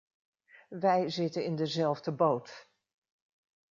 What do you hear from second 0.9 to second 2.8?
zitten in dezelfde boot.